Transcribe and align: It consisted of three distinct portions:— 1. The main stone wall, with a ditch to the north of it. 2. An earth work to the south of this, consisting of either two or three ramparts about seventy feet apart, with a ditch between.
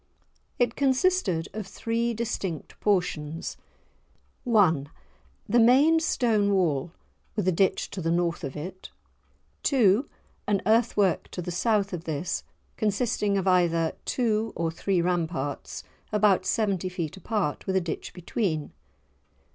It 0.57 0.75
consisted 0.75 1.47
of 1.53 1.67
three 1.67 2.15
distinct 2.15 2.79
portions:— 2.79 3.55
1. 4.45 4.89
The 5.47 5.59
main 5.59 5.99
stone 5.99 6.51
wall, 6.55 6.91
with 7.35 7.47
a 7.47 7.51
ditch 7.51 7.91
to 7.91 8.01
the 8.01 8.09
north 8.09 8.43
of 8.43 8.55
it. 8.57 8.89
2. 9.61 10.09
An 10.47 10.59
earth 10.65 10.97
work 10.97 11.27
to 11.29 11.41
the 11.43 11.51
south 11.51 11.93
of 11.93 12.05
this, 12.05 12.43
consisting 12.77 13.37
of 13.37 13.45
either 13.47 13.93
two 14.05 14.53
or 14.55 14.71
three 14.71 15.03
ramparts 15.03 15.83
about 16.11 16.47
seventy 16.47 16.89
feet 16.89 17.15
apart, 17.15 17.67
with 17.67 17.75
a 17.75 17.79
ditch 17.79 18.11
between. 18.11 18.71